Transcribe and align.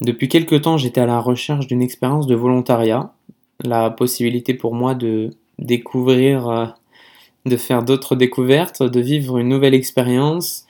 Depuis 0.00 0.28
quelque 0.28 0.54
temps, 0.54 0.78
j'étais 0.78 1.00
à 1.00 1.06
la 1.06 1.20
recherche 1.20 1.66
d'une 1.66 1.82
expérience 1.82 2.26
de 2.26 2.34
volontariat, 2.34 3.12
la 3.62 3.90
possibilité 3.90 4.54
pour 4.54 4.74
moi 4.74 4.94
de 4.94 5.30
découvrir, 5.58 6.48
euh, 6.48 6.66
de 7.44 7.56
faire 7.58 7.82
d'autres 7.82 8.16
découvertes, 8.16 8.82
de 8.82 9.00
vivre 9.00 9.36
une 9.36 9.48
nouvelle 9.48 9.74
expérience, 9.74 10.66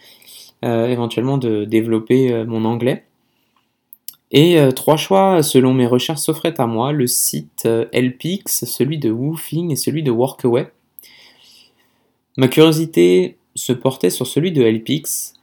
euh, 0.65 0.89
éventuellement 0.89 1.39
de 1.39 1.65
développer 1.65 2.33
euh, 2.33 2.45
mon 2.45 2.65
anglais. 2.65 3.05
Et 4.33 4.61
trois 4.77 4.97
choix 4.97 5.43
selon 5.43 5.75
mes 5.75 5.89
recherches 5.89 6.21
s'offraient 6.21 6.61
à 6.61 6.67
moi, 6.67 6.93
le 6.93 7.09
site 7.09 7.69
LPX, 7.93 8.65
celui 8.65 8.97
de 8.97 9.11
Woofing 9.11 9.73
et 9.73 9.77
celui 9.77 10.05
de 10.05 10.13
Workaway. 10.13 10.71
Ma 12.37 12.47
curiosité 12.47 13.39
se 13.57 13.73
portait 13.73 14.09
sur 14.09 14.29
celui 14.29 14.53
de 14.53 14.63
LPX 14.63 15.35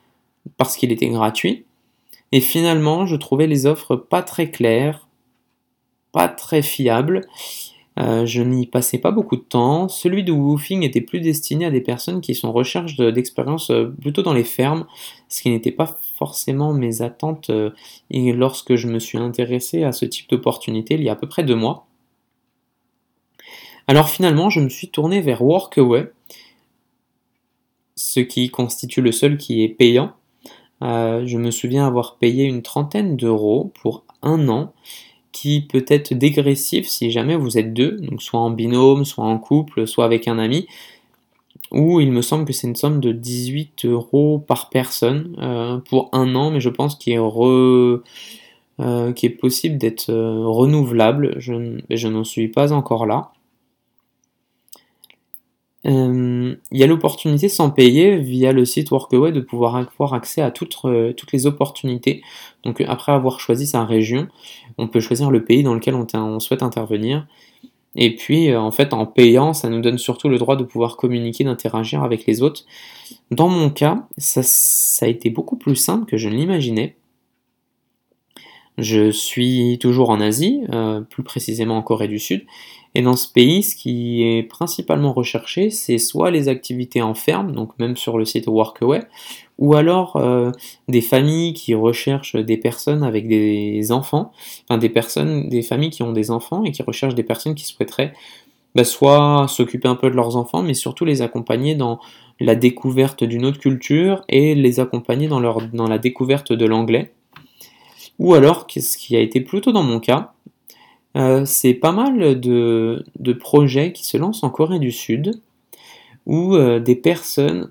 parce 0.55 0.77
qu'il 0.77 0.93
était 0.93 1.09
gratuit 1.09 1.65
et 2.31 2.41
finalement, 2.41 3.05
je 3.05 3.15
trouvais 3.15 3.47
les 3.47 3.65
offres 3.65 3.95
pas 3.95 4.21
très 4.21 4.51
claires, 4.51 5.07
pas 6.11 6.27
très 6.27 6.61
fiables. 6.61 7.21
Euh, 7.99 8.27
je 8.27 8.43
n'y 8.43 8.67
passais 8.67 8.99
pas 8.99 9.11
beaucoup 9.11 9.37
de 9.37 9.41
temps. 9.41 9.87
Celui 9.87 10.23
de 10.23 10.31
Woofing 10.31 10.83
était 10.83 11.01
plus 11.01 11.19
destiné 11.19 11.65
à 11.65 11.71
des 11.71 11.81
personnes 11.81 12.21
qui 12.21 12.35
sont 12.35 12.49
en 12.49 12.51
recherche 12.51 12.95
d'expérience 12.95 13.71
euh, 13.71 13.87
plutôt 14.01 14.21
dans 14.21 14.33
les 14.33 14.43
fermes, 14.43 14.85
ce 15.29 15.41
qui 15.41 15.49
n'était 15.49 15.71
pas 15.71 15.97
forcément 16.15 16.73
mes 16.73 17.01
attentes 17.01 17.49
euh, 17.49 17.71
et 18.11 18.33
lorsque 18.33 18.75
je 18.75 18.87
me 18.87 18.99
suis 18.99 19.17
intéressé 19.17 19.83
à 19.83 19.91
ce 19.91 20.05
type 20.05 20.29
d'opportunité 20.29 20.93
il 20.93 21.03
y 21.03 21.09
a 21.09 21.13
à 21.13 21.15
peu 21.15 21.27
près 21.27 21.43
deux 21.43 21.55
mois. 21.55 21.87
Alors 23.87 24.09
finalement, 24.09 24.49
je 24.49 24.59
me 24.59 24.69
suis 24.69 24.89
tourné 24.89 25.21
vers 25.21 25.41
Workaway, 25.41 26.11
ce 27.95 28.19
qui 28.19 28.49
constitue 28.49 29.01
le 29.01 29.11
seul 29.11 29.37
qui 29.37 29.63
est 29.63 29.69
payant. 29.69 30.13
Euh, 30.81 31.25
je 31.25 31.37
me 31.37 31.51
souviens 31.51 31.87
avoir 31.87 32.17
payé 32.17 32.45
une 32.45 32.61
trentaine 32.61 33.17
d'euros 33.17 33.71
pour 33.81 34.03
un 34.21 34.47
an, 34.49 34.73
qui 35.31 35.61
peut 35.61 35.85
être 35.87 36.13
dégressif 36.13 36.87
si 36.87 37.11
jamais 37.11 37.35
vous 37.35 37.57
êtes 37.57 37.73
deux, 37.73 37.97
donc 37.97 38.21
soit 38.21 38.39
en 38.39 38.49
binôme, 38.49 39.05
soit 39.05 39.25
en 39.25 39.37
couple, 39.37 39.87
soit 39.87 40.05
avec 40.05 40.27
un 40.27 40.39
ami, 40.39 40.67
ou 41.71 41.99
il 41.99 42.11
me 42.11 42.21
semble 42.21 42.45
que 42.45 42.53
c'est 42.53 42.67
une 42.67 42.75
somme 42.75 42.99
de 42.99 43.11
18 43.11 43.85
euros 43.85 44.39
par 44.39 44.69
personne 44.69 45.35
euh, 45.39 45.77
pour 45.89 46.09
un 46.13 46.33
an, 46.35 46.51
mais 46.51 46.59
je 46.59 46.69
pense 46.69 46.95
qu'il 46.95 47.13
est, 47.13 47.19
euh, 47.19 48.01
possible 49.39 49.77
d'être 49.77 50.11
renouvelable, 50.11 51.35
je, 51.39 51.79
je 51.89 52.07
n'en 52.07 52.23
suis 52.23 52.47
pas 52.47 52.73
encore 52.73 53.05
là. 53.05 53.31
Euh, 55.85 56.55
il 56.71 56.77
y 56.77 56.83
a 56.83 56.87
l'opportunité 56.87 57.49
sans 57.49 57.69
payer 57.69 58.17
via 58.17 58.51
le 58.51 58.65
site 58.65 58.89
Workaway 58.91 59.31
de 59.31 59.41
pouvoir 59.41 59.75
avoir 59.75 60.13
accès 60.13 60.41
à 60.41 60.51
toutes, 60.51 60.77
euh, 60.85 61.13
toutes 61.13 61.31
les 61.31 61.45
opportunités. 61.45 62.23
Donc 62.63 62.81
après 62.81 63.11
avoir 63.11 63.39
choisi 63.39 63.67
sa 63.67 63.85
région, 63.85 64.27
on 64.77 64.87
peut 64.87 64.99
choisir 64.99 65.29
le 65.29 65.43
pays 65.43 65.63
dans 65.63 65.75
lequel 65.75 65.95
on, 65.95 66.39
souhaite 66.39 66.63
intervenir. 66.63 67.27
Et 67.95 68.15
puis 68.15 68.49
euh, 68.49 68.59
en 68.59 68.71
fait 68.71 68.93
en 68.93 69.05
payant, 69.05 69.53
ça 69.53 69.69
nous 69.69 69.81
donne 69.81 69.97
surtout 69.97 70.29
le 70.29 70.37
droit 70.39 70.55
de 70.55 70.63
pouvoir 70.63 70.97
communiquer, 70.97 71.43
d'interagir 71.43 72.03
avec 72.03 72.25
les 72.25 72.41
autres. 72.41 72.63
Dans 73.31 73.47
mon 73.47 73.69
cas, 73.69 74.07
ça, 74.17 74.41
ça 74.43 75.05
a 75.05 75.09
été 75.09 75.29
beaucoup 75.29 75.57
plus 75.57 75.75
simple 75.75 76.05
que 76.05 76.17
je 76.17 76.27
ne 76.27 76.35
l'imaginais. 76.35 76.95
Je 78.77 79.09
suis 79.09 79.79
toujours 79.79 80.11
en 80.11 80.21
Asie, 80.21 80.61
plus 81.09 81.23
précisément 81.23 81.77
en 81.77 81.81
Corée 81.81 82.07
du 82.07 82.19
Sud, 82.19 82.45
et 82.95 83.01
dans 83.01 83.15
ce 83.15 83.31
pays, 83.31 83.63
ce 83.63 83.75
qui 83.75 84.23
est 84.23 84.43
principalement 84.43 85.13
recherché, 85.13 85.69
c'est 85.69 85.97
soit 85.97 86.31
les 86.31 86.49
activités 86.49 87.01
en 87.01 87.13
ferme, 87.13 87.51
donc 87.51 87.77
même 87.79 87.95
sur 87.95 88.17
le 88.17 88.25
site 88.25 88.47
Workaway, 88.47 89.03
ou 89.57 89.75
alors 89.75 90.15
euh, 90.15 90.51
des 90.87 91.01
familles 91.01 91.53
qui 91.53 91.73
recherchent 91.73 92.35
des 92.35 92.57
personnes 92.57 93.03
avec 93.03 93.27
des 93.27 93.91
enfants, 93.91 94.31
enfin 94.63 94.77
des 94.77 94.89
personnes, 94.89 95.49
des 95.49 95.61
familles 95.61 95.89
qui 95.89 96.03
ont 96.03 96.13
des 96.13 96.31
enfants 96.31 96.63
et 96.63 96.71
qui 96.71 96.83
recherchent 96.83 97.15
des 97.15 97.23
personnes 97.23 97.55
qui 97.55 97.65
souhaiteraient 97.65 98.13
bah, 98.75 98.83
soit 98.83 99.47
s'occuper 99.47 99.87
un 99.87 99.95
peu 99.95 100.09
de 100.09 100.15
leurs 100.15 100.35
enfants, 100.35 100.61
mais 100.61 100.75
surtout 100.75 101.03
les 101.03 101.23
accompagner 101.23 101.73
dans 101.73 101.99
la 102.39 102.55
découverte 102.55 103.23
d'une 103.23 103.45
autre 103.45 103.59
culture 103.59 104.23
et 104.29 104.53
les 104.53 104.79
accompagner 104.79 105.27
dans, 105.27 105.39
leur, 105.39 105.61
dans 105.69 105.87
la 105.87 105.97
découverte 105.97 106.53
de 106.53 106.65
l'anglais. 106.65 107.11
Ou 108.19 108.35
alors, 108.35 108.67
ce 108.69 108.97
qui 108.97 109.15
a 109.15 109.19
été 109.19 109.41
plutôt 109.41 109.71
dans 109.71 109.83
mon 109.83 109.99
cas, 109.99 110.33
euh, 111.17 111.45
c'est 111.45 111.73
pas 111.73 111.91
mal 111.91 112.39
de, 112.39 113.03
projets 113.39 113.91
qui 113.91 114.05
se 114.05 114.17
lancent 114.17 114.43
en 114.43 114.49
Corée 114.49 114.79
du 114.79 114.91
Sud 114.91 115.41
où 116.27 116.55
euh, 116.55 116.79
des 116.79 116.95
personnes 116.95 117.69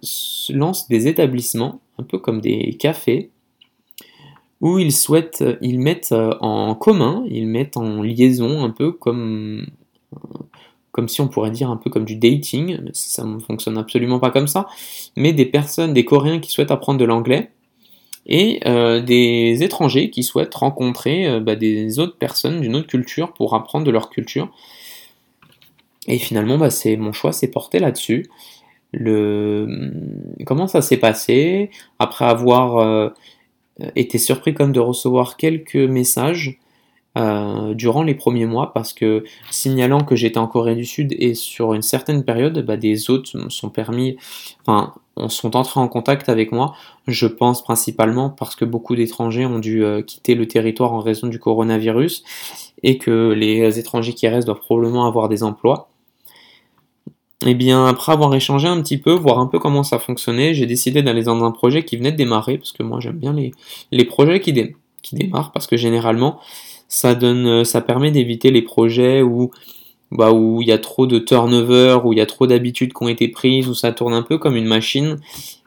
lancent 0.51 0.89
des 0.89 1.09
établissements, 1.09 1.81
un 1.99 2.03
peu 2.03 2.19
comme 2.19 2.41
des 2.41 2.77
cafés, 2.79 3.31
où 4.61 4.79
ils 4.79 4.93
souhaitent, 4.93 5.45
ils 5.61 5.79
mettent 5.79 6.13
euh, 6.13 6.35
en 6.41 6.75
commun, 6.75 7.25
ils 7.29 7.47
mettent 7.47 7.77
en 7.77 8.03
liaison 8.03 8.65
un 8.65 8.71
peu 8.71 8.93
comme, 8.93 9.67
comme 10.91 11.09
si 11.09 11.21
on 11.21 11.29
pourrait 11.29 11.51
dire 11.51 11.71
un 11.71 11.77
peu 11.77 11.91
comme 11.91 12.07
du 12.07 12.17
dating, 12.17 12.81
ça 12.95 13.25
ne 13.25 13.39
fonctionne 13.39 13.77
absolument 13.77 14.19
pas 14.19 14.31
comme 14.31 14.49
ça, 14.49 14.67
mais 15.17 15.35
des 15.35 15.47
personnes, 15.47 15.93
des 15.93 16.07
Coréens 16.07 16.41
qui 16.41 16.51
souhaitent 16.51 16.71
apprendre 16.71 16.99
de 16.99 17.05
l'anglais, 17.05 17.51
et 18.27 18.61
euh, 18.67 19.01
des 19.01 19.63
étrangers 19.63 20.11
qui 20.11 20.23
souhaitent 20.23 20.55
rencontrer 20.55 21.27
euh, 21.27 21.41
bah, 21.41 21.55
des 21.55 21.99
autres 21.99 22.19
personnes 22.19 22.61
d'une 22.61 22.75
autre 22.75 22.89
culture 22.89 23.33
pour 23.33 23.55
apprendre 23.55 23.87
de 23.87 23.91
leur 23.91 24.11
culture. 24.11 24.51
Et 26.09 26.19
finalement, 26.19 26.59
bah, 26.59 26.69
mon 26.99 27.13
choix 27.13 27.33
s'est 27.33 27.51
porté 27.51 27.79
là-dessus. 27.79 28.27
Comment 30.47 30.67
ça 30.67 30.81
s'est 30.81 30.97
passé? 30.97 31.71
Après 31.99 32.25
avoir 32.25 32.79
euh, 32.79 33.11
été 33.95 34.19
surpris 34.19 34.55
comme 34.55 34.73
de 34.73 34.81
recevoir 34.81 35.37
quelques 35.37 35.77
messages 35.77 36.59
durant 37.75 38.03
les 38.03 38.15
premiers 38.15 38.47
mois, 38.47 38.73
parce 38.73 38.93
que 38.93 39.25
signalant 39.51 40.05
que 40.05 40.17
j'étais 40.17 40.39
en 40.39 40.47
Corée 40.47 40.75
du 40.75 40.85
Sud 40.85 41.15
et 41.19 41.35
sur 41.35 41.73
une 41.75 41.83
certaine 41.83 42.25
période, 42.25 42.65
bah, 42.65 42.77
des 42.77 43.11
autres 43.11 43.51
sont 43.51 43.71
permis, 43.71 44.17
enfin, 44.67 44.95
sont 45.29 45.57
entrés 45.57 45.81
en 45.81 45.89
contact 45.89 46.29
avec 46.29 46.53
moi, 46.53 46.75
je 47.07 47.27
pense 47.27 47.65
principalement 47.65 48.29
parce 48.31 48.55
que 48.55 48.65
beaucoup 48.65 48.97
d'étrangers 48.97 49.47
ont 49.47 49.59
dû 49.59 49.83
euh, 49.83 50.03
quitter 50.03 50.35
le 50.35 50.47
territoire 50.47 50.93
en 50.93 51.01
raison 51.01 51.27
du 51.27 51.39
coronavirus 51.39 52.23
et 52.83 52.99
que 52.99 53.33
les 53.33 53.79
étrangers 53.79 54.13
qui 54.13 54.29
restent 54.29 54.47
doivent 54.47 54.61
probablement 54.61 55.07
avoir 55.07 55.29
des 55.29 55.43
emplois. 55.43 55.89
Et 57.45 57.51
eh 57.51 57.55
bien, 57.55 57.87
après 57.87 58.13
avoir 58.13 58.35
échangé 58.35 58.67
un 58.67 58.81
petit 58.81 58.97
peu, 58.97 59.13
voir 59.13 59.39
un 59.39 59.47
peu 59.47 59.59
comment 59.59 59.83
ça 59.83 59.99
fonctionnait, 59.99 60.55
j'ai 60.55 60.65
décidé 60.67 61.03
d'aller 61.03 61.23
dans 61.23 61.45
un 61.45 61.51
projet 61.51 61.85
qui 61.85 61.97
venait 61.97 62.13
de 62.13 62.17
démarrer, 62.17 62.57
parce 62.57 62.73
que 62.73 62.83
moi 62.83 62.99
j'aime 62.99 63.19
bien 63.19 63.35
les, 63.35 63.53
les 63.93 64.05
projets 64.07 64.41
qui, 64.41 64.55
qui 65.03 65.15
démarrent, 65.15 65.53
parce 65.53 65.67
que 65.67 65.77
généralement, 65.77 66.41
ça, 66.89 67.15
donne, 67.15 67.65
ça 67.65 67.81
permet 67.81 68.11
d'éviter 68.11 68.51
les 68.51 68.63
projets 68.63 69.23
où 69.23 69.51
bah, 70.13 70.33
où 70.33 70.63
il 70.63 70.69
y 70.69 70.73
a 70.73 70.79
trop 70.79 71.07
de 71.07 71.19
turnover, 71.19 71.99
où 72.05 72.13
il 72.13 72.19
y 72.19 72.23
a 72.23 72.27
trop 72.27 72.47
d'habitudes 72.47 72.93
qui 72.93 73.03
ont 73.03 73.09
été 73.09 73.29
prises, 73.29 73.69
où 73.69 73.75
ça 73.75 73.93
tourne 73.93 74.15
un 74.15 74.23
peu 74.23 74.39
comme 74.39 74.57
une 74.57 74.67
machine, 74.67 75.19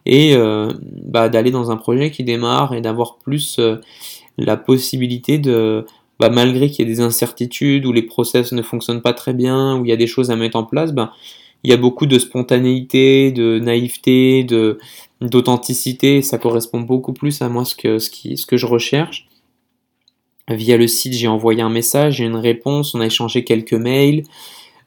et 0.06 0.36
euh, 0.36 0.72
bah, 1.06 1.30
d'aller 1.30 1.52
dans 1.52 1.72
un 1.72 1.78
projet 1.78 2.12
qui 2.12 2.24
démarre 2.24 2.74
et 2.74 2.82
d'avoir 2.82 3.18
plus 3.18 3.58
euh, 3.60 3.76
la 4.38 4.58
possibilité 4.58 5.38
de, 5.38 5.86
bah, 6.20 6.30
malgré 6.30 6.70
qu'il 6.70 6.88
y 6.88 6.90
ait 6.90 6.94
des 6.94 7.02
incertitudes, 7.02 7.86
où 7.86 7.92
les 7.92 8.02
process 8.02 8.52
ne 8.54 8.62
fonctionnent 8.62 9.02
pas 9.02 9.14
très 9.14 9.34
bien, 9.34 9.78
où 9.78 9.86
il 9.86 9.90
y 9.90 9.94
a 9.94 9.98
des 9.98 10.08
choses 10.08 10.32
à 10.32 10.36
mettre 10.36 10.58
en 10.58 10.64
place, 10.64 10.94
bah, 10.94 11.12
il 11.64 11.70
y 11.70 11.74
a 11.74 11.78
beaucoup 11.78 12.06
de 12.06 12.18
spontanéité, 12.18 13.32
de 13.32 13.60
naïveté, 13.60 14.44
de 14.44 14.80
d'authenticité, 15.22 16.22
ça 16.22 16.38
correspond 16.38 16.80
beaucoup 16.80 17.12
plus 17.12 17.42
à 17.42 17.50
moi 17.50 17.66
ce 17.66 17.76
que, 17.76 18.00
ce, 18.00 18.10
qui, 18.10 18.38
ce 18.38 18.46
que 18.46 18.56
je 18.56 18.66
recherche. 18.66 19.29
Via 20.50 20.78
le 20.78 20.88
site, 20.88 21.14
j'ai 21.14 21.28
envoyé 21.28 21.62
un 21.62 21.70
message, 21.70 22.16
j'ai 22.18 22.26
une 22.26 22.36
réponse, 22.36 22.96
on 22.96 23.02
a 23.02 23.06
échangé 23.06 23.44
quelques 23.44 23.74
mails, 23.74 24.24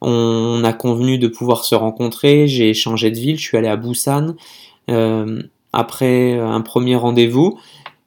on 0.01 0.63
a 0.65 0.73
convenu 0.73 1.19
de 1.19 1.29
pouvoir 1.29 1.65
se 1.65 1.75
rencontrer, 1.75 2.49
j'ai 2.49 2.71
échangé 2.71 3.11
de 3.11 3.19
ville, 3.19 3.39
je 3.39 3.43
suis 3.43 3.57
allé 3.57 3.69
à 3.69 3.77
Busan. 3.77 4.35
Euh, 4.91 5.43
après 5.73 6.39
un 6.39 6.61
premier 6.61 6.97
rendez-vous, 6.97 7.59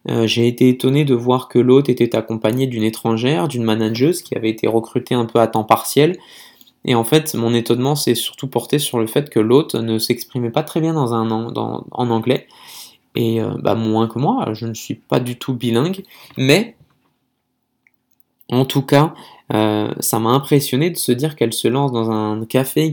euh, 0.10 0.28
j'ai 0.28 0.48
été 0.48 0.70
étonné 0.70 1.04
de 1.06 1.16
voir 1.16 1.48
que 1.48 1.58
l'hôte 1.58 1.90
était 1.90 2.16
accompagné 2.16 2.68
d'une 2.68 2.84
étrangère, 2.84 3.47
d'une 3.47 3.64
manageuse 3.64 4.22
qui 4.22 4.35
avait 4.35 4.50
été 4.50 4.68
recrutée 4.68 5.16
un 5.16 5.26
peu 5.26 5.40
à 5.40 5.47
temps 5.47 5.64
partiel. 5.64 6.18
Et 6.84 6.94
en 6.94 7.03
fait, 7.03 7.34
mon 7.34 7.53
étonnement 7.53 7.96
s'est 7.96 8.14
surtout 8.14 8.47
porté 8.47 8.78
sur 8.78 9.00
le 9.00 9.08
fait 9.08 9.29
que 9.29 9.40
l'hôte 9.40 9.74
ne 9.74 9.97
s'exprimait 9.97 10.52
pas 10.52 10.62
très 10.62 10.82
bien 10.82 10.96
en 10.96 12.09
anglais. 12.09 12.47
Et 13.16 13.41
euh, 13.41 13.52
bah, 13.59 13.74
moins 13.74 14.08
que 14.08 14.20
moi, 14.20 14.50
je 14.53 14.68
ne 14.68 14.74
suis 14.74 14.96
pas 14.96 15.20
du 15.20 15.38
tout 15.38 15.53
bilingue. 15.53 16.03
Mais 16.38 16.76
en 18.52 18.66
tout 18.66 18.82
cas, 18.82 19.14
euh, 19.53 19.94
ça 20.00 20.20
m'a 20.20 20.32
impressionné 20.32 20.90
de 20.90 20.97
se 20.97 21.12
dire 21.12 21.36
qu'elle 21.36 21.53
se 21.53 21.68
lance 21.68 21.92
dans 21.92 22.12
un 22.12 22.46
café 22.46 22.92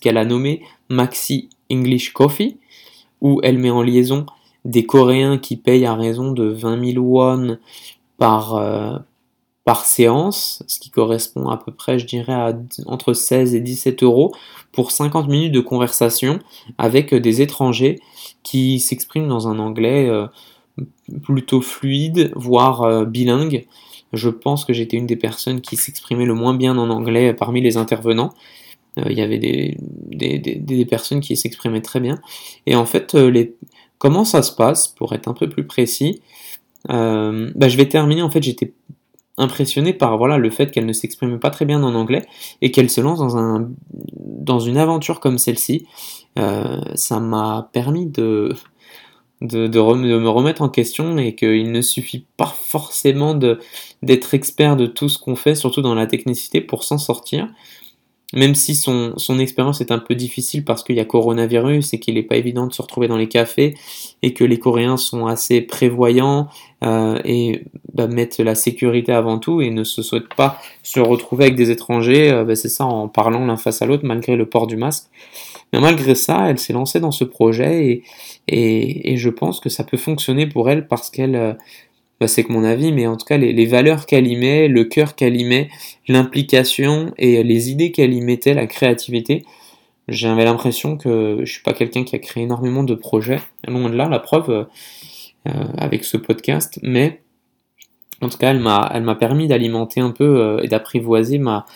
qu'elle 0.00 0.18
a 0.18 0.24
nommé 0.24 0.62
Maxi 0.88 1.48
English 1.70 2.12
Coffee, 2.12 2.58
où 3.20 3.40
elle 3.42 3.58
met 3.58 3.70
en 3.70 3.82
liaison 3.82 4.26
des 4.64 4.84
Coréens 4.84 5.38
qui 5.38 5.56
payent 5.56 5.86
à 5.86 5.94
raison 5.94 6.32
de 6.32 6.44
20 6.44 6.92
000 6.92 7.04
won 7.04 7.58
par, 8.18 8.56
euh, 8.56 8.98
par 9.64 9.84
séance, 9.84 10.62
ce 10.66 10.80
qui 10.80 10.90
correspond 10.90 11.48
à 11.48 11.56
peu 11.56 11.72
près, 11.72 11.98
je 11.98 12.06
dirais, 12.06 12.32
à 12.32 12.58
entre 12.86 13.12
16 13.12 13.54
et 13.54 13.60
17 13.60 14.02
euros 14.02 14.32
pour 14.72 14.90
50 14.92 15.28
minutes 15.28 15.52
de 15.52 15.60
conversation 15.60 16.38
avec 16.78 17.14
des 17.14 17.42
étrangers 17.42 18.00
qui 18.42 18.80
s'expriment 18.80 19.28
dans 19.28 19.48
un 19.48 19.58
anglais. 19.58 20.08
Euh, 20.08 20.26
plutôt 21.24 21.60
fluide, 21.60 22.30
voire 22.36 23.04
bilingue. 23.04 23.66
Je 24.12 24.28
pense 24.28 24.64
que 24.64 24.72
j'étais 24.72 24.96
une 24.96 25.06
des 25.06 25.16
personnes 25.16 25.60
qui 25.60 25.76
s'exprimait 25.76 26.24
le 26.24 26.34
moins 26.34 26.54
bien 26.54 26.76
en 26.78 26.90
anglais 26.90 27.34
parmi 27.34 27.60
les 27.60 27.76
intervenants. 27.76 28.30
Il 28.96 29.16
y 29.16 29.20
avait 29.20 29.38
des, 29.38 30.86
personnes 30.86 31.20
qui 31.20 31.36
s'exprimaient 31.36 31.82
très 31.82 32.00
bien. 32.00 32.18
Et 32.66 32.74
en 32.74 32.84
fait, 32.84 33.14
les, 33.14 33.54
comment 33.98 34.24
ça 34.24 34.42
se 34.42 34.50
passe, 34.50 34.88
pour 34.88 35.14
être 35.14 35.28
un 35.28 35.34
peu 35.34 35.48
plus 35.48 35.64
précis, 35.64 36.20
bah, 36.88 37.68
je 37.68 37.76
vais 37.76 37.86
terminer, 37.86 38.22
en 38.22 38.30
fait, 38.30 38.42
j'étais 38.42 38.72
impressionné 39.38 39.94
par 39.94 40.18
voilà, 40.18 40.36
le 40.36 40.50
fait 40.50 40.70
qu'elle 40.70 40.86
ne 40.86 40.92
s'exprime 40.92 41.38
pas 41.38 41.50
très 41.50 41.64
bien 41.64 41.82
en 41.82 41.94
anglais 41.94 42.26
et 42.60 42.70
qu'elle 42.70 42.90
se 42.90 43.00
lance 43.00 43.20
dans, 43.20 43.36
un, 43.38 43.70
une 44.58 44.76
aventure 44.76 45.20
comme 45.20 45.38
celle-ci. 45.38 45.86
Euh, 46.38 46.80
ça 46.94 47.20
m'a 47.20 47.70
permis 47.72 48.06
de, 48.06 48.54
de, 49.40 49.68
me 49.68 50.28
remettre 50.28 50.62
en 50.62 50.68
question 50.68 51.18
et 51.18 51.34
qu'il 51.34 51.70
ne 51.70 51.80
suffit 51.80 52.26
pas 52.36 52.54
forcément 52.56 53.34
d'être 54.02 54.34
expert 54.34 54.76
de 54.76 54.86
tout 54.86 55.08
ce 55.08 55.18
qu'on 55.18 55.36
fait, 55.36 55.54
surtout 55.54 55.82
dans 55.82 55.94
la 55.94 56.06
technicité, 56.06 56.60
pour 56.60 56.84
s'en 56.84 56.98
sortir 56.98 57.48
même 58.34 58.54
si 58.54 58.74
son, 58.74 59.14
son 59.16 59.38
expérience 59.38 59.80
est 59.80 59.90
un 59.90 59.98
peu 59.98 60.14
difficile 60.14 60.62
parce 60.64 60.82
qu'il 60.82 60.96
y 60.96 61.00
a 61.00 61.04
coronavirus 61.06 61.94
et 61.94 61.98
qu'il 61.98 62.14
n'est 62.16 62.22
pas 62.22 62.36
évident 62.36 62.66
de 62.66 62.72
se 62.74 62.82
retrouver 62.82 63.08
dans 63.08 63.16
les 63.16 63.28
cafés 63.28 63.74
et 64.22 64.34
que 64.34 64.44
les 64.44 64.58
Coréens 64.58 64.98
sont 64.98 65.26
assez 65.26 65.62
prévoyants 65.62 66.48
euh, 66.84 67.18
et 67.24 67.64
bah, 67.94 68.06
mettent 68.06 68.38
la 68.38 68.54
sécurité 68.54 69.12
avant 69.12 69.38
tout 69.38 69.62
et 69.62 69.70
ne 69.70 69.82
se 69.82 70.02
souhaitent 70.02 70.34
pas 70.34 70.60
se 70.82 71.00
retrouver 71.00 71.44
avec 71.44 71.56
des 71.56 71.70
étrangers, 71.70 72.30
euh, 72.30 72.44
bah, 72.44 72.54
c'est 72.54 72.68
ça, 72.68 72.84
en 72.84 73.08
parlant 73.08 73.46
l'un 73.46 73.56
face 73.56 73.80
à 73.80 73.86
l'autre 73.86 74.04
malgré 74.04 74.36
le 74.36 74.46
port 74.46 74.66
du 74.66 74.76
masque. 74.76 75.06
Mais 75.72 75.80
malgré 75.80 76.14
ça, 76.14 76.48
elle 76.48 76.58
s'est 76.58 76.72
lancée 76.72 77.00
dans 77.00 77.10
ce 77.10 77.24
projet 77.24 78.02
et, 78.48 79.16
je 79.16 79.28
pense 79.28 79.60
que 79.60 79.68
ça 79.68 79.84
peut 79.84 79.96
fonctionner 79.96 80.46
pour 80.46 80.70
elle 80.70 80.86
parce 80.86 81.10
qu'elle 81.10 81.36
euh, 81.36 81.52
bah, 82.20 82.26
c'est 82.26 82.44
que 82.44 82.52
mon 82.52 82.64
avis, 82.64 82.92
mais 82.92 83.06
en 83.06 83.16
tout 83.16 83.26
cas 83.26 83.36
les, 83.36 83.66
valeurs 83.66 84.06
qu'elle 84.06 84.26
y 84.26 84.36
met, 84.36 84.68
le 84.68 84.84
cœur 84.84 85.14
qu'elle 85.14 85.36
y 85.40 85.44
met, 85.44 85.68
l'implication 86.08 87.12
et 87.18 87.42
les 87.42 87.70
idées 87.70 87.92
qu'elle 87.92 88.12
y 88.12 88.20
mettait, 88.20 88.54
la 88.54 88.66
créativité, 88.66 89.44
j'avais 90.08 90.44
l'impression 90.44 90.96
que 90.96 91.40
je 91.44 91.52
suis 91.52 91.62
pas 91.62 91.74
quelqu'un 91.74 92.04
qui 92.04 92.16
a 92.16 92.18
créé 92.18 92.44
énormément 92.44 92.82
de 92.82 92.94
projets, 92.94 93.40
loin 93.66 93.90
de 93.90 93.94
là, 93.96 94.08
la 94.08 94.18
preuve 94.18 94.50
euh, 94.50 95.64
avec 95.76 96.04
ce 96.04 96.16
podcast, 96.16 96.80
mais 96.82 97.20
en 98.20 98.28
tout 98.28 98.38
cas 98.38 98.50
elle 98.50 98.60
m'a, 98.60 99.14
permis 99.14 99.46
d'alimenter 99.46 100.00
un 100.00 100.10
peu 100.10 100.40
euh, 100.40 100.60
et 100.62 100.68
d'apprivoiser 100.68 101.38
ma, 101.38 101.66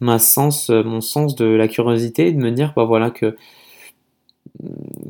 ma 0.00 0.18
sens, 0.18 0.70
mon 0.70 1.00
sens 1.00 1.36
de 1.36 1.46
la 1.46 1.68
curiosité 1.68 2.32
de 2.32 2.38
me 2.38 2.50
dire 2.50 2.72
bah 2.76 2.84
voilà 2.84 3.10
que 3.10 3.36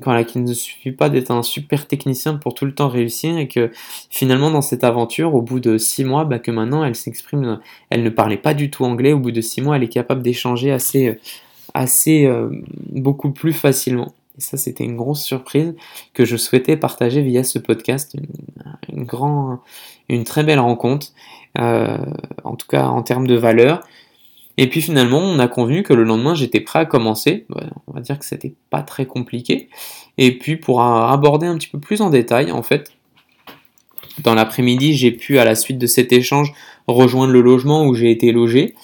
voilà, 0.03 0.25
qu'il 0.25 0.45
ne 0.45 0.53
suffit 0.53 0.93
pas 0.93 1.09
d'être 1.09 1.31
un 1.31 1.43
super 1.43 1.87
technicien 1.87 2.35
pour 2.35 2.55
tout 2.55 2.65
le 2.65 2.75
temps 2.75 2.89
réussir 2.89 3.39
et 3.39 3.49
que 3.49 3.71
finalement 4.11 4.51
dans 4.51 4.61
cette 4.63 4.85
aventure, 4.85 5.35
au 5.35 5.43
bout 5.43 5.61
de 5.61 5.79
six 5.79 6.05
mois, 6.05 6.25
bah, 6.25 6.39
que 6.39 6.51
maintenant 6.51 6.85
elle 6.85 6.95
s'exprime, 6.95 7.61
elle 7.91 8.03
ne 8.03 8.11
parlait 8.11 8.37
pas 8.37 8.55
du 8.55 8.71
tout 8.71 8.85
anglais, 8.85 9.13
au 9.13 9.19
bout 9.19 9.33
de 9.33 9.41
six 9.41 9.63
mois 9.63 9.77
elle 9.77 9.83
est 9.83 9.89
capable 9.89 10.23
d'échanger 10.23 10.73
assez, 10.73 11.19
assez 11.75 12.27
euh, 12.27 12.51
beaucoup 12.91 13.31
plus 13.31 13.53
facilement. 13.53 14.13
Et 14.39 14.41
ça 14.41 14.57
c'était 14.57 14.85
une 14.85 14.97
grosse 14.97 15.23
surprise 15.23 15.75
que 16.13 16.25
je 16.25 16.37
souhaitais 16.37 16.77
partager 16.77 17.23
via 17.23 17.43
ce 17.43 17.59
podcast, 17.59 18.15
une, 18.93 19.09
une 20.09 20.25
très 20.25 20.45
belle 20.45 20.61
rencontre, 20.61 21.09
euh, 21.59 21.99
en 22.45 22.57
tout 22.57 22.67
cas 22.67 22.87
en 22.87 23.03
termes 23.03 23.27
de 23.27 23.37
valeur. 23.37 23.81
Et 24.59 24.69
puis 24.69 24.81
finalement, 24.81 25.19
on 25.19 25.39
a 25.39 25.49
convenu 25.49 25.83
que 25.83 25.93
le 25.93 26.03
lendemain, 26.03 26.35
j'étais 26.35 26.61
prêt 26.61 26.79
à 26.81 26.85
commencer. 26.87 27.47
On 27.87 27.93
va 27.93 28.01
dire 28.01 28.19
que 28.19 28.25
c'était 28.25 28.55
pas 28.71 28.83
très 28.83 29.07
compliqué. 29.07 29.69
Et 30.19 30.39
puis 30.39 30.57
pour 30.57 30.83
aborder 30.83 31.47
un 31.47 31.57
petit 31.59 31.69
peu 31.69 31.79
plus 31.79 32.01
en 32.01 32.11
détail, 32.11 32.51
en 32.53 32.63
fait, 32.63 32.93
dans 34.23 34.35
l'après-midi, 34.35 34.95
j'ai 34.95 35.11
pu, 35.11 35.39
à 35.39 35.45
la 35.45 35.55
suite 35.55 35.79
de 35.79 35.87
cet 35.87 36.13
échange, 36.13 36.53
rejoindre 36.87 37.33
le 37.33 37.43
logement 37.43 37.85
où 37.85 37.95
j'ai 37.95 38.11
été 38.11 38.33
logé. 38.33 38.75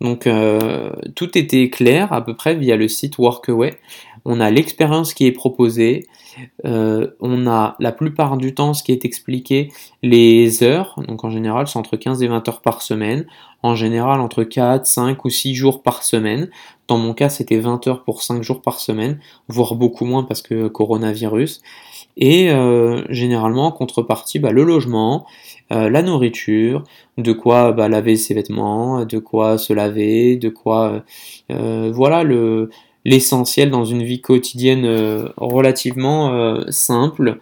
Donc 0.00 0.26
euh, 0.26 0.90
tout 1.14 1.36
était 1.36 1.68
clair 1.68 2.12
à 2.12 2.24
peu 2.24 2.34
près 2.34 2.54
via 2.54 2.76
le 2.76 2.88
site 2.88 3.18
Workaway. 3.18 3.78
On 4.24 4.40
a 4.40 4.50
l'expérience 4.50 5.14
qui 5.14 5.26
est 5.26 5.32
proposée, 5.32 6.06
euh, 6.64 7.08
on 7.20 7.46
a 7.46 7.76
la 7.78 7.92
plupart 7.92 8.36
du 8.36 8.54
temps 8.54 8.74
ce 8.74 8.82
qui 8.82 8.92
est 8.92 9.04
expliqué, 9.04 9.70
les 10.02 10.62
heures, 10.62 11.00
donc 11.08 11.24
en 11.24 11.30
général 11.30 11.66
c'est 11.66 11.78
entre 11.78 11.96
15 11.96 12.22
et 12.22 12.28
20 12.28 12.48
heures 12.48 12.60
par 12.60 12.82
semaine, 12.82 13.26
en 13.62 13.74
général 13.74 14.20
entre 14.20 14.44
4, 14.44 14.86
5 14.86 15.24
ou 15.24 15.30
6 15.30 15.54
jours 15.54 15.82
par 15.82 16.02
semaine. 16.02 16.50
Dans 16.88 16.98
mon 16.98 17.14
cas 17.14 17.28
c'était 17.28 17.58
20 17.58 17.86
heures 17.88 18.04
pour 18.04 18.22
5 18.22 18.42
jours 18.42 18.62
par 18.62 18.80
semaine, 18.80 19.20
voire 19.48 19.74
beaucoup 19.74 20.04
moins 20.04 20.24
parce 20.24 20.42
que 20.42 20.68
coronavirus. 20.68 21.62
Et 22.16 22.50
euh, 22.50 23.04
généralement 23.08 23.66
en 23.66 23.72
contrepartie 23.72 24.38
bah, 24.38 24.50
le 24.50 24.64
logement, 24.64 25.26
euh, 25.72 25.88
la 25.88 26.02
nourriture, 26.02 26.82
de 27.16 27.32
quoi 27.32 27.72
bah, 27.72 27.88
laver 27.88 28.16
ses 28.16 28.34
vêtements, 28.34 29.04
de 29.04 29.18
quoi 29.18 29.58
se 29.58 29.72
laver, 29.72 30.36
de 30.36 30.48
quoi... 30.48 31.04
voilà 31.48 32.22
le 32.24 32.70
l'essentiel 33.04 33.70
dans 33.70 33.84
une 33.84 34.02
vie 34.02 34.20
quotidienne 34.20 34.84
euh, 34.84 35.28
relativement 35.36 36.32
euh, 36.32 36.62
simple 36.68 37.38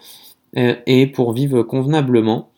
euh, 0.57 0.75
et 0.87 1.07
pour 1.07 1.33
vivre 1.33 1.63
convenablement. 1.63 2.51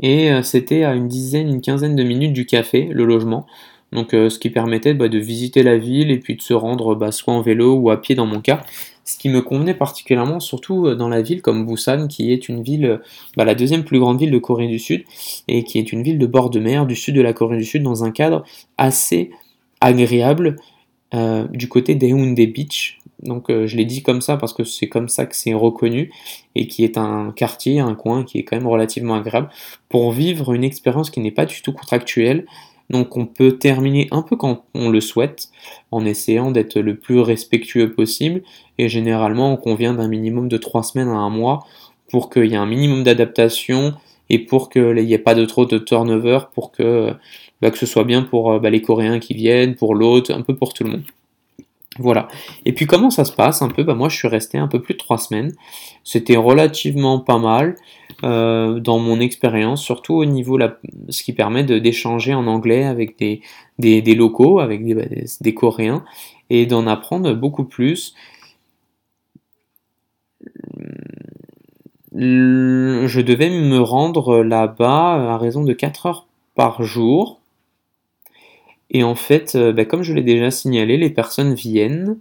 Et 0.00 0.28
c'était 0.42 0.82
à 0.82 0.92
une 0.94 1.06
dizaine, 1.06 1.48
une 1.48 1.60
quinzaine 1.60 1.94
de 1.94 2.02
minutes 2.02 2.32
du 2.32 2.46
café, 2.46 2.88
le 2.90 3.04
logement. 3.04 3.46
Donc 3.92 4.08
ce 4.10 4.40
qui 4.40 4.50
permettait 4.50 4.92
bah, 4.92 5.06
de 5.06 5.18
visiter 5.18 5.62
la 5.62 5.78
ville 5.78 6.10
et 6.10 6.18
puis 6.18 6.34
de 6.34 6.42
se 6.42 6.52
rendre 6.52 6.96
bah, 6.96 7.12
soit 7.12 7.32
en 7.32 7.42
vélo 7.42 7.76
ou 7.76 7.90
à 7.90 8.00
pied 8.00 8.16
dans 8.16 8.26
mon 8.26 8.40
cas. 8.40 8.64
Ce 9.04 9.16
qui 9.16 9.28
me 9.28 9.40
convenait 9.40 9.74
particulièrement, 9.74 10.40
surtout 10.40 10.96
dans 10.96 11.08
la 11.08 11.22
ville 11.22 11.42
comme 11.42 11.64
Busan, 11.64 12.08
qui 12.08 12.32
est 12.32 12.48
une 12.48 12.64
ville, 12.64 13.00
bah, 13.36 13.44
la 13.44 13.54
deuxième 13.54 13.84
plus 13.84 14.00
grande 14.00 14.18
ville 14.18 14.32
de 14.32 14.38
Corée 14.38 14.66
du 14.66 14.80
Sud, 14.80 15.04
et 15.46 15.62
qui 15.62 15.78
est 15.78 15.92
une 15.92 16.02
ville 16.02 16.18
de 16.18 16.26
bord 16.26 16.50
de 16.50 16.58
mer 16.58 16.84
du 16.84 16.96
sud 16.96 17.14
de 17.14 17.22
la 17.22 17.32
Corée 17.32 17.56
du 17.58 17.64
Sud, 17.64 17.84
dans 17.84 18.02
un 18.02 18.10
cadre 18.10 18.42
assez 18.78 19.30
agréable 19.80 20.56
euh, 21.12 21.46
du 21.48 21.68
côté 21.68 21.94
des 21.94 22.08
Hyundai 22.08 22.46
Beach. 22.46 22.98
Donc 23.22 23.50
euh, 23.50 23.66
je 23.66 23.76
l'ai 23.76 23.84
dit 23.84 24.02
comme 24.02 24.20
ça 24.20 24.36
parce 24.36 24.52
que 24.52 24.64
c'est 24.64 24.88
comme 24.88 25.08
ça 25.08 25.26
que 25.26 25.36
c'est 25.36 25.54
reconnu 25.54 26.10
et 26.54 26.66
qui 26.66 26.84
est 26.84 26.98
un 26.98 27.32
quartier, 27.34 27.80
un 27.80 27.94
coin 27.94 28.24
qui 28.24 28.38
est 28.38 28.44
quand 28.44 28.56
même 28.56 28.66
relativement 28.66 29.14
agréable 29.14 29.48
pour 29.88 30.12
vivre 30.12 30.52
une 30.52 30.64
expérience 30.64 31.10
qui 31.10 31.20
n'est 31.20 31.30
pas 31.30 31.46
du 31.46 31.62
tout 31.62 31.72
contractuelle. 31.72 32.46
Donc 32.90 33.16
on 33.16 33.24
peut 33.26 33.56
terminer 33.56 34.08
un 34.10 34.22
peu 34.22 34.36
quand 34.36 34.64
on 34.74 34.90
le 34.90 35.00
souhaite 35.00 35.48
en 35.90 36.04
essayant 36.04 36.50
d'être 36.50 36.78
le 36.78 36.96
plus 36.96 37.20
respectueux 37.20 37.92
possible 37.92 38.42
et 38.76 38.88
généralement 38.88 39.52
on 39.52 39.56
convient 39.56 39.94
d'un 39.94 40.08
minimum 40.08 40.48
de 40.48 40.58
trois 40.58 40.82
semaines 40.82 41.08
à 41.08 41.16
un 41.16 41.30
mois 41.30 41.66
pour 42.10 42.28
qu'il 42.28 42.46
y 42.46 42.54
ait 42.54 42.58
un 42.58 42.66
minimum 42.66 43.02
d'adaptation 43.02 43.94
et 44.28 44.38
pour 44.38 44.68
qu'il 44.68 44.94
n'y 44.94 45.12
ait 45.12 45.18
pas 45.18 45.34
de 45.34 45.44
trop 45.44 45.64
de 45.64 45.78
turnover 45.78 46.40
pour 46.54 46.72
que 46.72 47.14
bah, 47.60 47.70
que 47.70 47.78
ce 47.78 47.86
soit 47.86 48.04
bien 48.04 48.22
pour 48.22 48.52
euh, 48.52 48.58
bah, 48.58 48.70
les 48.70 48.82
Coréens 48.82 49.18
qui 49.18 49.34
viennent, 49.34 49.74
pour 49.74 49.94
l'autre, 49.94 50.32
un 50.32 50.42
peu 50.42 50.54
pour 50.54 50.74
tout 50.74 50.84
le 50.84 50.90
monde. 50.90 51.04
Voilà. 51.98 52.26
Et 52.64 52.72
puis 52.72 52.86
comment 52.86 53.10
ça 53.10 53.24
se 53.24 53.32
passe 53.32 53.62
un 53.62 53.68
peu? 53.68 53.84
Bah, 53.84 53.94
Moi 53.94 54.08
je 54.08 54.16
suis 54.16 54.28
resté 54.28 54.58
un 54.58 54.66
peu 54.66 54.82
plus 54.82 54.94
de 54.94 54.98
trois 54.98 55.18
semaines. 55.18 55.52
C'était 56.02 56.36
relativement 56.36 57.20
pas 57.20 57.38
mal 57.38 57.76
euh, 58.24 58.80
dans 58.80 58.98
mon 58.98 59.20
expérience, 59.20 59.82
surtout 59.82 60.14
au 60.14 60.24
niveau 60.24 60.58
ce 61.08 61.22
qui 61.22 61.32
permet 61.32 61.62
d'échanger 61.62 62.34
en 62.34 62.46
anglais 62.46 62.84
avec 62.84 63.16
des, 63.18 63.42
des, 63.78 64.14
locaux, 64.14 64.58
avec 64.58 64.84
des, 64.84 65.24
des, 65.40 65.54
Coréens, 65.54 66.04
et 66.50 66.66
d'en 66.66 66.86
apprendre 66.86 67.32
beaucoup 67.34 67.64
plus. 67.64 68.14
Je 72.12 73.20
devais 73.20 73.50
me 73.50 73.78
rendre 73.78 74.42
là-bas 74.42 75.34
à 75.34 75.38
raison 75.38 75.64
de 75.64 75.72
4 75.72 76.06
heures 76.06 76.26
par 76.54 76.82
jour. 76.82 77.40
Et 78.94 79.02
en 79.02 79.16
fait, 79.16 79.56
euh, 79.56 79.72
bah, 79.72 79.84
comme 79.84 80.02
je 80.02 80.14
l'ai 80.14 80.22
déjà 80.22 80.50
signalé, 80.50 80.96
les 80.96 81.10
personnes 81.10 81.52
viennent, 81.52 82.18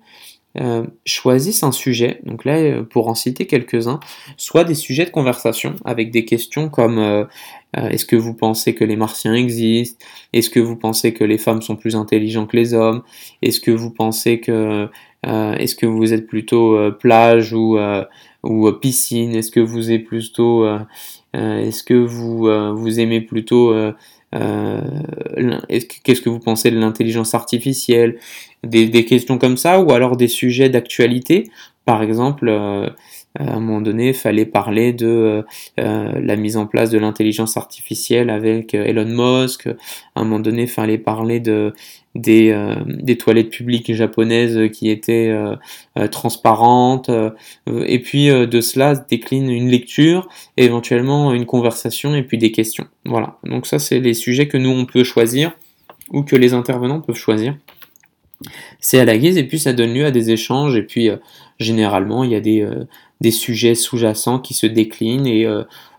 euh, 0.59 0.85
choisissent 1.05 1.63
un 1.63 1.71
sujet, 1.71 2.19
donc 2.25 2.45
là, 2.45 2.57
euh, 2.57 2.83
pour 2.83 3.07
en 3.07 3.15
citer 3.15 3.47
quelques-uns, 3.47 3.99
soit 4.37 4.63
des 4.63 4.73
sujets 4.75 5.05
de 5.05 5.11
conversation 5.11 5.75
avec 5.85 6.11
des 6.11 6.25
questions 6.25 6.69
comme 6.69 7.27
est-ce 7.75 8.05
que 8.05 8.15
vous 8.15 8.35
pensez 8.35 8.75
que 8.75 8.83
les 8.83 8.95
martiens 8.95 9.33
existent? 9.33 10.03
Est-ce 10.31 10.49
que 10.49 10.59
vous 10.59 10.75
pensez 10.75 11.13
que 11.13 11.23
les 11.23 11.39
femmes 11.39 11.61
sont 11.61 11.75
plus 11.75 11.95
intelligentes 11.95 12.51
que 12.51 12.57
les 12.57 12.73
hommes? 12.73 13.03
Est-ce 13.41 13.59
que 13.59 13.71
vous 13.71 13.89
pensez 13.91 14.39
que 14.39 14.89
est-ce 15.23 15.75
que 15.75 15.87
vous 15.87 16.13
êtes 16.13 16.27
plutôt 16.27 16.91
plage 16.99 17.53
ou, 17.53 17.79
ou 18.43 18.71
piscine? 18.73 19.35
Est-ce 19.35 19.49
que 19.49 19.59
vous 19.59 19.91
êtes 19.91 20.05
plutôt 20.05 20.67
est-ce 21.33 21.81
que 21.81 21.95
vous, 21.95 22.47
vous 22.75 22.99
aimez 22.99 23.21
plutôt 23.21 23.73
qu'est-ce 26.03 26.21
que 26.21 26.29
vous 26.29 26.39
pensez 26.39 26.71
de 26.71 26.79
l'intelligence 26.79 27.33
artificielle? 27.33 28.17
Des, 28.63 29.05
questions 29.05 29.37
comme 29.37 29.57
ça, 29.57 29.81
ou 29.81 29.91
alors 29.91 30.17
des 30.17 30.27
sujets 30.27 30.69
d'actualité? 30.69 31.49
Par 31.85 32.01
exemple, 32.01 32.47
euh, 32.47 32.89
à 33.37 33.55
un 33.55 33.59
moment 33.59 33.81
donné, 33.81 34.09
il 34.09 34.13
fallait 34.13 34.45
parler 34.45 34.93
de 34.93 35.43
euh, 35.79 36.11
la 36.19 36.35
mise 36.35 36.55
en 36.55 36.65
place 36.65 36.89
de 36.89 36.97
l'intelligence 36.97 37.57
artificielle 37.57 38.29
avec 38.29 38.73
Elon 38.73 39.05
Musk. 39.05 39.67
À 39.67 40.21
un 40.21 40.23
moment 40.23 40.39
donné, 40.39 40.63
il 40.63 40.67
fallait 40.69 40.97
parler 40.97 41.39
de, 41.39 41.73
des, 42.15 42.55
des, 42.85 43.17
toilettes 43.17 43.49
publiques 43.49 43.93
japonaises 43.93 44.69
qui 44.71 44.89
étaient 44.89 45.35
transparentes, 46.11 47.09
et 47.67 47.99
puis 47.99 48.27
de 48.27 48.61
cela 48.61 48.95
décline 48.95 49.49
une 49.49 49.69
lecture, 49.69 50.29
éventuellement 50.57 51.33
une 51.33 51.45
conversation 51.45 52.15
et 52.15 52.23
puis 52.23 52.37
des 52.37 52.51
questions. 52.51 52.87
Voilà, 53.05 53.37
donc 53.43 53.65
ça 53.65 53.79
c'est 53.79 53.99
les 53.99 54.13
sujets 54.13 54.47
que 54.47 54.57
nous 54.57 54.69
on 54.69 54.85
peut 54.85 55.03
choisir 55.03 55.53
ou 56.11 56.23
que 56.23 56.35
les 56.35 56.53
intervenants 56.53 57.01
peuvent 57.01 57.15
choisir. 57.15 57.55
C'est 58.79 58.99
à 58.99 59.05
la 59.05 59.17
guise 59.17 59.37
et 59.37 59.43
puis 59.43 59.59
ça 59.59 59.73
donne 59.73 59.93
lieu 59.93 60.05
à 60.05 60.11
des 60.11 60.31
échanges 60.31 60.75
et 60.75 60.83
puis 60.83 61.09
généralement 61.59 62.23
il 62.23 62.31
y 62.31 62.35
a 62.35 62.41
des, 62.41 63.31
sujets 63.31 63.75
sous-jacents 63.75 64.39
qui 64.39 64.53
se 64.53 64.67
déclinent 64.67 65.27
et 65.27 65.47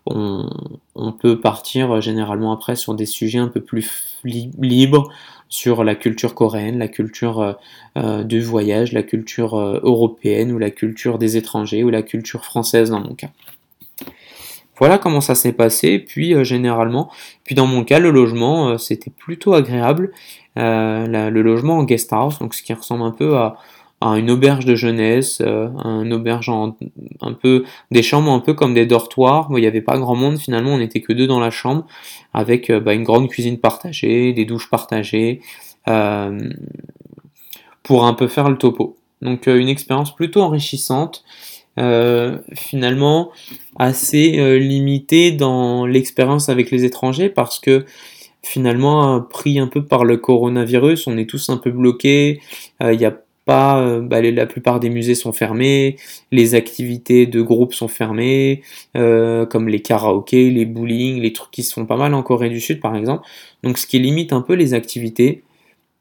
on, 0.07 1.13
peut 1.19 1.41
partir 1.41 1.93
euh, 1.93 2.01
généralement 2.01 2.53
après 2.53 2.77
sur 2.77 2.95
des 2.95 3.07
sujets 3.07 3.39
un 3.39 3.49
peu 3.49 3.61
plus 3.61 4.21
libres 4.25 5.11
sur 5.55 5.85
la 5.85 5.95
culture 5.95 6.35
coréenne, 6.35 6.81
la 6.81 6.89
culture 6.89 7.41
euh, 7.41 7.53
euh, 7.97 8.25
du 8.25 8.41
voyage, 8.41 8.93
la 8.93 9.05
culture 9.05 9.57
européenne 9.57 10.51
ou 10.51 10.59
la 10.59 10.71
culture 10.71 11.17
des 11.17 11.37
étrangers 11.37 11.85
ou 11.85 11.91
la 11.91 12.03
culture 12.03 12.45
française 12.45 12.91
dans 12.91 12.99
mon 12.99 13.15
cas. 13.15 13.31
Voilà 14.81 14.99
comment 14.99 15.21
ça 15.21 15.37
s'est 15.37 15.53
passé, 15.53 16.01
puis 16.01 16.45
généralement, 16.45 17.09
puis 17.45 17.55
dans 17.55 17.67
mon 17.67 17.85
cas, 17.85 18.01
le 18.01 18.11
logement, 18.11 18.77
c'était 18.79 19.13
plutôt 19.13 19.55
agréable. 19.55 20.11
le 20.57 21.41
logement 21.43 21.79
en 21.79 21.85
guest 21.85 22.13
house, 22.13 22.41
donc 22.41 22.55
ce 22.55 22.63
qui 22.65 22.75
ressemble 22.75 23.05
un 23.05 23.13
peu 23.13 23.37
à, 23.37 23.57
une 24.13 24.31
auberge 24.31 24.65
de 24.67 24.75
jeunesse, 24.75 25.41
euh, 25.41 25.69
un 25.79 26.11
auberge 26.11 26.51
un 26.51 27.33
peu 27.33 27.65
des 27.91 28.03
chambres 28.03 28.31
un 28.31 28.41
peu 28.41 28.53
comme 28.53 28.75
des 28.75 28.87
dortoirs. 28.87 29.49
il 29.51 29.61
n'y 29.61 29.67
avait 29.67 29.81
pas 29.81 29.99
grand 29.99 30.15
monde 30.15 30.39
finalement, 30.39 30.75
on 30.75 30.79
n'était 30.79 31.01
que 31.01 31.13
deux 31.13 31.27
dans 31.27 31.41
la 31.41 31.51
chambre, 31.51 31.87
avec 32.35 32.71
euh, 32.71 32.81
bah, 32.81 32.93
une 32.95 33.05
grande 33.05 33.29
cuisine 33.29 33.59
partagée, 33.59 34.33
des 34.33 34.45
douches 34.45 34.69
partagées, 34.69 35.41
euh, 35.89 36.39
pour 37.83 38.05
un 38.05 38.15
peu 38.15 38.29
faire 38.29 38.51
le 38.51 38.59
topo. 38.59 38.97
Donc 39.23 39.47
une 39.47 39.69
expérience 39.69 40.15
plutôt 40.15 40.43
enrichissante. 40.43 41.25
finalement 42.55 43.33
assez 43.77 44.59
limitée 44.61 45.33
dans 45.33 45.87
l'expérience 45.87 46.49
avec 46.49 46.71
les 46.71 46.85
étrangers 46.85 47.31
parce 47.31 47.59
que 47.59 47.85
finalement 48.43 49.21
pris 49.21 49.59
un 49.59 49.67
peu 49.67 49.85
par 49.85 50.05
le 50.05 50.17
coronavirus 50.17 51.09
on 51.09 51.19
est 51.19 51.29
tous 51.29 51.49
un 51.49 51.57
peu 51.57 51.73
bloqués 51.73 52.41
il 52.81 53.01
y 53.01 53.05
a 53.05 53.24
pas, 53.45 53.81
euh, 53.81 54.01
bah, 54.01 54.23
la 54.23 54.47
plupart 54.47 54.81
des 54.81 54.91
musées 54.91 55.15
sont 55.15 55.33
fermés, 55.33 55.97
les 56.33 56.55
activités 56.55 57.27
de 57.27 57.43
groupe 57.43 57.75
sont 57.75 57.89
fermées, 57.89 58.63
euh, 58.97 59.47
comme 59.47 59.69
les 59.69 59.81
karaokés, 59.81 60.51
les 60.51 60.65
bowling, 60.65 61.21
les 61.21 61.33
trucs 61.33 61.51
qui 61.51 61.63
se 61.63 61.75
font 61.75 61.87
pas 61.87 61.97
mal 61.97 62.15
en 62.15 62.23
Corée 62.23 62.49
du 62.49 62.61
Sud 62.61 62.81
par 62.81 62.97
exemple. 62.97 63.27
Donc 63.63 63.79
ce 63.79 63.87
qui 63.87 63.99
limite 63.99 64.33
un 64.33 64.41
peu 64.41 64.55
les 64.55 64.73
activités, 64.75 65.43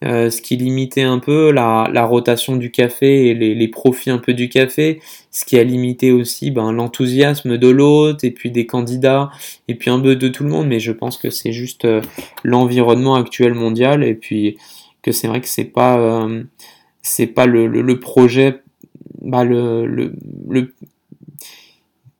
euh, 0.05 0.29
ce 0.29 0.41
qui 0.41 0.57
limitait 0.57 1.01
un 1.03 1.19
peu 1.19 1.51
la, 1.51 2.05
rotation 2.05 2.55
du 2.57 2.71
café 2.71 3.29
et 3.29 3.33
les, 3.33 3.67
profits 3.67 4.09
un 4.09 4.17
peu 4.17 4.33
du 4.33 4.49
café, 4.49 5.01
ce 5.31 5.45
qui 5.45 5.57
a 5.57 5.63
limité 5.63 6.11
aussi 6.11 6.51
ben, 6.51 6.71
l'enthousiasme 6.71 7.57
de 7.57 7.67
l'hôte 7.69 8.23
et 8.23 8.31
puis 8.31 8.51
des 8.51 8.65
candidats 8.65 9.31
et 9.67 9.75
puis 9.75 9.89
un 9.89 9.99
peu 9.99 10.15
de 10.15 10.27
tout 10.29 10.43
le 10.43 10.49
monde. 10.49 10.67
Mais 10.67 10.79
je 10.79 10.91
pense 10.91 11.17
que 11.17 11.29
c'est 11.29 11.53
juste 11.53 11.87
l'environnement 12.43 13.15
actuel 13.15 13.53
mondial 13.53 14.03
et 14.03 14.13
puis 14.13 14.57
que 15.01 15.11
c'est 15.11 15.27
vrai 15.27 15.41
que 15.41 15.47
c'est 15.47 15.63
pas 15.65 16.27
c'est 17.03 17.27
pas 17.27 17.45
le, 17.45 17.99
projet, 17.99 18.61
bah 19.21 19.43
le, 19.43 19.85
le, 19.85 20.15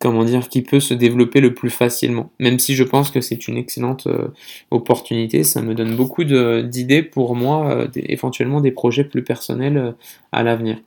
comment 0.04 0.25
dire, 0.25 0.50
qui 0.50 0.62
peut 0.62 0.82
se 0.82 0.94
développer 0.94 1.40
le 1.40 1.54
plus 1.54 1.70
facilement. 1.70 2.30
Même 2.38 2.60
si 2.60 2.75
je 2.75 2.84
pense 2.84 3.10
que 3.10 3.22
c'est 3.22 3.48
une 3.48 3.56
excellente 3.56 4.06
euh, 4.08 4.28
opportunité, 4.70 5.46
ça 5.46 5.62
me 5.62 5.74
donne 5.74 5.96
beaucoup 5.96 6.25
d'idées 6.25 7.04
pour 7.04 7.36
moi, 7.36 7.72
euh, 7.72 7.88
éventuellement 7.96 8.60
des 8.60 8.72
projets 8.72 9.06
plus 9.06 9.24
personnels 9.24 9.78
euh, 9.78 9.92
à 10.34 10.44
l'avenir. 10.44 10.78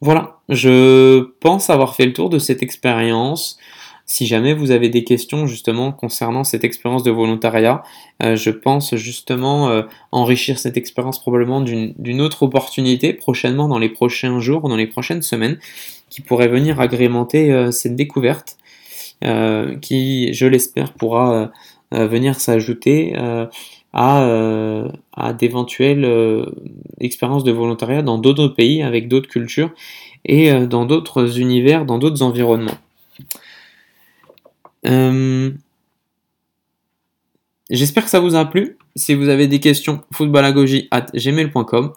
Voilà, 0.00 0.38
je 0.48 1.20
pense 1.40 1.68
avoir 1.68 1.94
fait 1.94 2.06
le 2.06 2.14
tour 2.14 2.30
de 2.30 2.38
cette 2.38 2.62
expérience. 2.62 3.58
Si 4.08 4.24
jamais 4.28 4.54
vous 4.54 4.70
avez 4.70 4.88
des 4.88 5.02
questions 5.02 5.48
justement 5.48 5.90
concernant 5.90 6.44
cette 6.44 6.62
expérience 6.62 7.02
de 7.02 7.10
volontariat, 7.10 7.82
euh, 8.22 8.36
je 8.36 8.50
pense 8.50 8.94
justement 8.94 9.68
euh, 9.68 9.82
enrichir 10.12 10.60
cette 10.60 10.76
expérience 10.76 11.20
probablement 11.20 11.60
d'une 11.60 12.20
autre 12.20 12.44
opportunité 12.44 13.12
prochainement 13.12 13.66
dans 13.66 13.80
les 13.80 13.88
prochains 13.88 14.38
jours, 14.38 14.68
dans 14.68 14.76
les 14.76 14.86
prochaines 14.86 15.22
semaines, 15.22 15.58
qui 16.08 16.20
pourrait 16.20 16.46
venir 16.46 16.80
agrémenter 16.80 17.52
euh, 17.52 17.72
cette 17.72 17.96
découverte, 17.96 18.56
qui, 19.80 20.34
je 20.34 20.46
l'espère, 20.46 20.92
pourra 20.92 21.50
venir 21.90 22.38
s'ajouter 22.38 23.16
à, 23.16 23.48
à 25.14 25.32
d'éventuelles 25.32 26.06
expériences 27.00 27.42
de 27.42 27.50
volontariat 27.50 28.02
dans 28.02 28.18
d'autres 28.18 28.48
pays, 28.48 28.82
avec 28.82 29.08
d'autres 29.08 29.30
cultures 29.30 29.70
et 30.26 30.52
dans 30.66 30.84
d'autres 30.84 31.40
univers, 31.40 31.86
dans 31.86 31.96
d'autres 31.98 32.20
environnements. 32.20 32.76
Euh, 34.86 35.50
j'espère 37.70 38.04
que 38.04 38.10
ça 38.10 38.20
vous 38.20 38.34
a 38.34 38.44
plu. 38.44 38.78
Si 38.94 39.14
vous 39.14 39.28
avez 39.28 39.46
des 39.46 39.60
questions, 39.60 40.02
footballagogie.gmail.com 40.12 41.92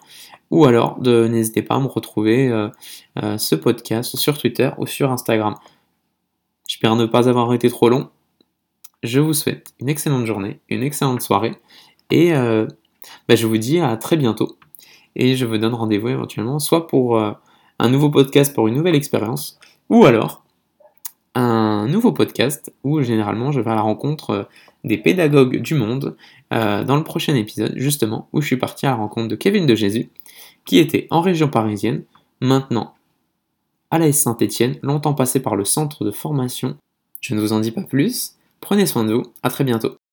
ou 0.50 0.64
alors 0.64 1.00
n'hésitez 1.00 1.62
pas 1.62 1.76
à 1.76 1.80
me 1.80 1.86
retrouver 1.86 2.48
euh, 2.48 2.68
euh, 3.22 3.38
ce 3.38 3.54
podcast 3.54 4.16
sur 4.16 4.36
Twitter 4.36 4.70
ou 4.78 4.86
sur 4.86 5.12
Instagram. 5.12 5.54
J'espère 6.68 6.96
ne 6.96 7.06
pas 7.06 7.28
avoir 7.28 7.52
été 7.54 7.68
trop 7.68 7.88
long. 7.88 8.10
Je 9.02 9.20
vous 9.20 9.32
souhaite 9.32 9.72
une 9.80 9.88
excellente 9.88 10.26
journée, 10.26 10.60
une 10.68 10.82
excellente 10.82 11.22
soirée 11.22 11.56
et 12.10 12.32
bah, 12.32 13.34
je 13.34 13.46
vous 13.46 13.56
dis 13.56 13.80
à 13.80 13.96
très 13.96 14.16
bientôt. 14.16 14.58
Et 15.16 15.36
je 15.36 15.46
vous 15.46 15.56
donne 15.56 15.74
rendez-vous 15.74 16.08
éventuellement 16.08 16.58
soit 16.58 16.86
pour 16.86 17.18
un 17.18 17.88
nouveau 17.88 18.10
podcast 18.10 18.54
pour 18.54 18.68
une 18.68 18.74
nouvelle 18.74 18.94
expérience 18.94 19.58
ou 19.88 20.04
alors 20.04 20.44
un 21.34 21.86
nouveau 21.86 22.12
podcast 22.12 22.72
où 22.82 23.00
généralement 23.02 23.52
je 23.52 23.60
vais 23.60 23.70
à 23.70 23.74
la 23.74 23.80
rencontre 23.82 24.30
euh, 24.30 24.42
des 24.84 24.98
pédagogues 24.98 25.60
du 25.60 25.74
monde 25.74 26.16
euh, 26.52 26.82
dans 26.84 26.96
le 26.96 27.04
prochain 27.04 27.34
épisode 27.34 27.74
justement 27.76 28.28
où 28.32 28.40
je 28.40 28.46
suis 28.46 28.56
parti 28.56 28.86
à 28.86 28.90
la 28.90 28.96
rencontre 28.96 29.28
de 29.28 29.36
Kevin 29.36 29.66
de 29.66 29.74
Jésus 29.74 30.10
qui 30.64 30.78
était 30.78 31.06
en 31.10 31.20
région 31.20 31.48
parisienne, 31.48 32.04
maintenant 32.40 32.94
à 33.90 33.98
la 33.98 34.12
Saint-Étienne, 34.12 34.78
longtemps 34.82 35.14
passé 35.14 35.40
par 35.40 35.56
le 35.56 35.64
centre 35.64 36.04
de 36.04 36.10
formation. 36.10 36.76
Je 37.20 37.34
ne 37.34 37.40
vous 37.40 37.52
en 37.52 37.60
dis 37.60 37.72
pas 37.72 37.82
plus, 37.82 38.36
prenez 38.60 38.86
soin 38.86 39.04
de 39.04 39.14
vous, 39.14 39.24
à 39.42 39.50
très 39.50 39.64
bientôt. 39.64 39.99